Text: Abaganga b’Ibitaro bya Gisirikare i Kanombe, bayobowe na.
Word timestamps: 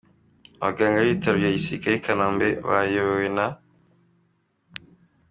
Abaganga 0.61 0.97
b’Ibitaro 1.05 1.35
bya 1.41 1.51
Gisirikare 1.57 1.93
i 1.97 2.03
Kanombe, 2.05 2.47
bayobowe 2.67 3.27
na. 3.35 3.47